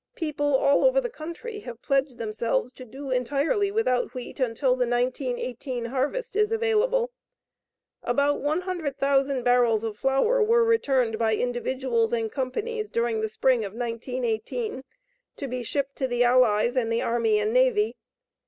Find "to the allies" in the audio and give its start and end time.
15.97-16.75